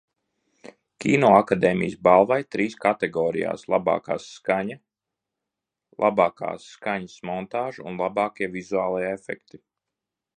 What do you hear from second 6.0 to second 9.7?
"Labākā skaņas montāža" un "Labākie vizuālie efekti"."